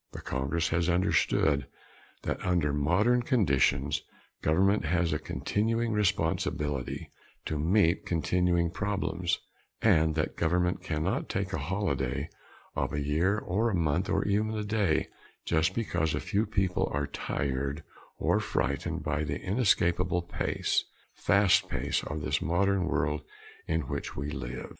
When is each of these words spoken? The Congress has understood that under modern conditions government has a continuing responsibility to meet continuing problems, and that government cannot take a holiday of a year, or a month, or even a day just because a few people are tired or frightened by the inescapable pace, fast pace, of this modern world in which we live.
The 0.13 0.21
Congress 0.21 0.69
has 0.69 0.89
understood 0.89 1.67
that 2.23 2.43
under 2.43 2.73
modern 2.73 3.21
conditions 3.21 4.01
government 4.41 4.83
has 4.83 5.13
a 5.13 5.19
continuing 5.19 5.91
responsibility 5.91 7.11
to 7.45 7.59
meet 7.59 8.03
continuing 8.07 8.71
problems, 8.71 9.37
and 9.79 10.15
that 10.15 10.35
government 10.35 10.81
cannot 10.81 11.29
take 11.29 11.53
a 11.53 11.59
holiday 11.59 12.29
of 12.75 12.93
a 12.93 12.99
year, 13.03 13.37
or 13.37 13.69
a 13.69 13.75
month, 13.75 14.09
or 14.09 14.25
even 14.25 14.49
a 14.57 14.63
day 14.63 15.07
just 15.45 15.75
because 15.75 16.15
a 16.15 16.19
few 16.19 16.47
people 16.47 16.89
are 16.91 17.05
tired 17.05 17.83
or 18.17 18.39
frightened 18.39 19.03
by 19.03 19.23
the 19.23 19.39
inescapable 19.39 20.23
pace, 20.23 20.83
fast 21.13 21.69
pace, 21.69 22.03
of 22.05 22.21
this 22.21 22.41
modern 22.41 22.87
world 22.87 23.21
in 23.67 23.81
which 23.81 24.15
we 24.15 24.31
live. 24.31 24.69